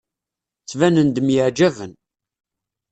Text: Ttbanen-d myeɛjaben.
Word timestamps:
Ttbanen-d 0.61 1.17
myeɛjaben. 1.21 1.93